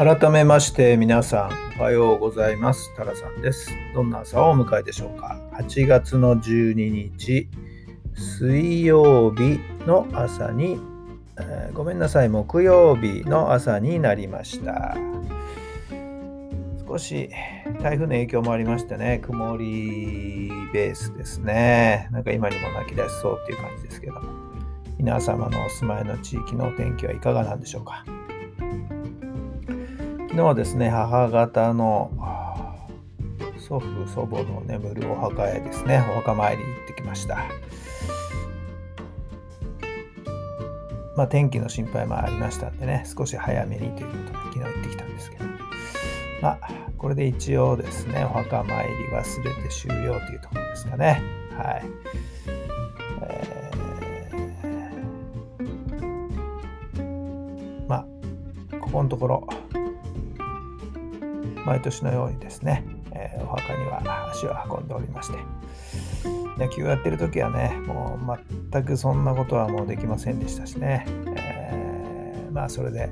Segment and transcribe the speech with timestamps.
[0.00, 2.90] 改めまして皆さんおはようございます。
[2.96, 3.68] タラさんです。
[3.92, 7.50] どんな朝をお迎えでしょうか？8月の12日
[8.14, 10.80] 水曜日の朝に、
[11.38, 14.96] えー、ごめんなさい木曜日の朝になりました。
[16.88, 17.28] 少し
[17.82, 22.08] 台風の影響もありましてね曇りベースですね。
[22.10, 24.14] なんか今にも泣き出しそうっていう感じですけど
[24.96, 28.02] 皆様のお住まいの地域のお天気はいかがなんでしょうか？
[30.30, 32.12] 昨日はですね、母方の
[33.58, 37.38] 祖父、祖母の眠るお墓へですね、お墓参りに行ってきました。
[41.16, 45.44] まあ、天気の心配もありましたんでね、少し早めにということで、昨日行ってきたんですけど、
[46.40, 46.58] まあ、
[46.96, 51.20] これで一応ですね、お墓参りは全て終了というところですかね。
[51.58, 51.82] はい。
[53.22, 58.06] えー、まあ、
[58.80, 59.48] ここのところ、
[61.64, 65.38] 毎年のようにですね、えー、お墓には足を運んでおりまして、
[66.58, 73.08] 野球をやってる時はね、もう全くそんなことはもうできませんでしたしね、えー、まあそれで、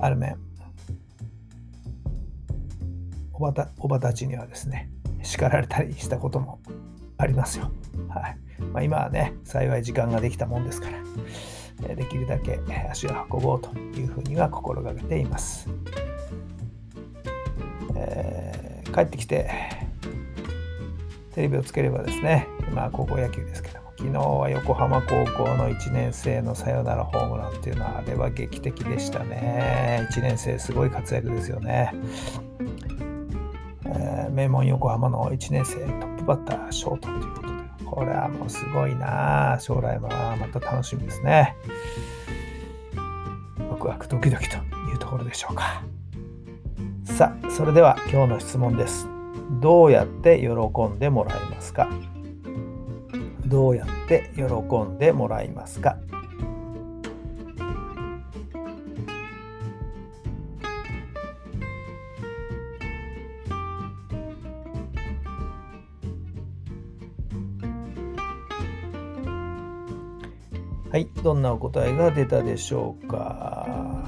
[0.00, 0.36] ある面、
[3.32, 4.90] おばたおばたちにはですね、
[5.22, 6.60] 叱られたりしたことも
[7.18, 7.70] ありますよ。
[8.08, 8.38] はい
[8.72, 12.60] まあ、今はね、幸い時間ができたもんですから、できるだけ
[12.90, 15.68] 足を運ぼうというふうには心がけています。
[17.96, 19.50] え、帰ってきて
[21.34, 30.06] テレビをつければですね今高校野球ですけども昨日は横浜高校の1年生のサヨナラホームランっていうのはあれは劇的でしたね。
[30.10, 31.92] 1年生すごい活躍ですよね、
[33.86, 41.56] えー、名門横浜の1年生トップバッターショートということでこれはもうすごいな将来はまた楽しみですね。
[43.70, 45.82] ワクワクドキドキというところでしょうか。
[47.16, 49.08] さあ、それでは今日の質問です。
[49.62, 50.48] どうやって喜
[50.84, 51.88] んでもらえますか？
[53.46, 54.42] どうやって喜
[54.82, 55.96] んでもらいますか？
[70.90, 74.04] はい、どんなお答えが出たでしょうか？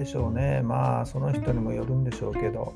[0.00, 0.62] でしょうね。
[0.62, 2.72] まあ、その人にもよるんでしょうけど、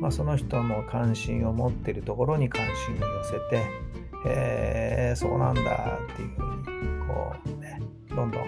[0.00, 3.56] まあ、その人の関心を持ってるところに関心を寄せて、
[4.28, 7.80] へえ、そうなんだっていうふうに、こうね、
[8.10, 8.42] どんどん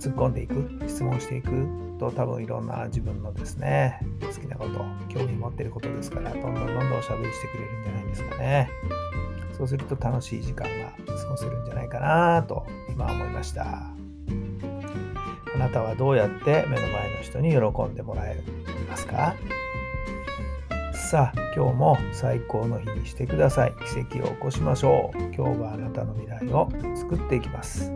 [0.00, 1.50] 突っ込んでいく、質問していく
[2.00, 8.70] と、多分いろんな自分のですね、好きなこと、興味持ってることですから、どんどんどんどんおしゃべりしてくれるんじゃないですかね。
[9.56, 14.03] そうすると楽しい時間が過ごせるんじゃないかなと今思いました。
[15.54, 18.42] あなたはどうやって目の前の人に喜んでもらえ
[18.88, 19.34] ますか？
[20.92, 23.74] さあ、今日も最高の日にしてください。
[23.94, 25.18] 奇跡を起こしましょう。
[25.34, 27.92] 今日があなたの未来を作っていきます。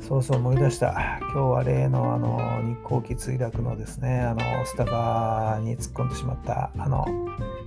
[0.00, 1.20] そうそう思い出した。
[1.20, 7.06] 今日は例のあの日航機墜落のですね、あのスタバに突っ込んでしまったあの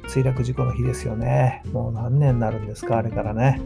[0.07, 1.63] 墜落事故の日ですよね。
[1.71, 3.61] もう何年になるんですか、あれからね。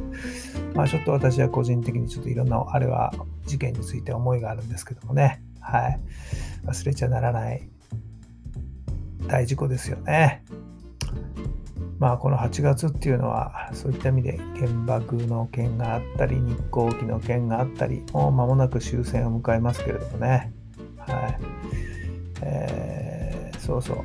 [0.73, 3.13] まあちょっと私は個人的にちょっといろんな、あれは
[3.45, 5.41] 事件について思いがあるんですけどもね。
[5.59, 5.99] はい。
[6.65, 7.69] 忘れちゃならない
[9.27, 10.43] 大事故ですよね。
[11.99, 20.51] まあこの8月っていうのはそういった意味で原爆の件があったり日航機の件があったりもう間もなく終戦を迎えますけれどもね。
[20.97, 21.39] はい。
[22.41, 23.97] えー、そうそう。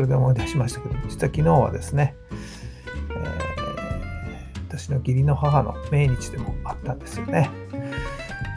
[0.00, 2.16] それで思い出しましたけど、実は昨日はですね、
[3.10, 7.50] えー、私の義理の母の命日でもあったんですよね。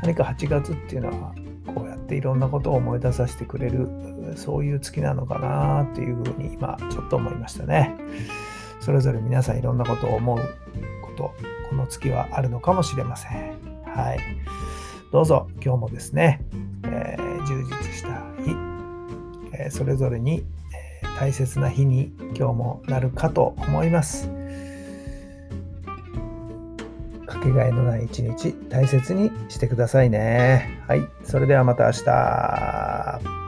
[0.03, 1.35] 何か8月っていうのは、
[1.75, 3.89] こうやっていろんなことを思い出させてくれる、
[4.37, 7.93] そういう月なのかなっていうふうに今ちょっと思いましたね。
[8.79, 11.33] それぞれ皆さんいろんなことを思うこと、
[11.69, 13.51] この月はあるのかもしれません。
[13.85, 14.19] はい。
[15.11, 16.39] どうぞ今日もですね、
[16.85, 18.55] えー、充実した日、
[19.51, 20.45] えー、それぞれに
[21.19, 24.29] 大切な日に今日もなるかと思います。
[27.25, 30.81] かけがえのない一日大切にしてくださいね。
[30.87, 31.07] はい。
[31.23, 33.43] それではまた明日。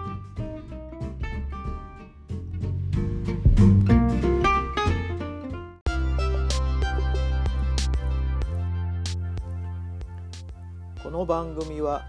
[11.03, 12.07] この番組は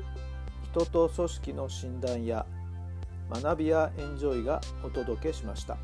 [0.73, 2.45] 人と組織の診断や
[3.31, 5.77] 学びやエンジョイがお届けしました。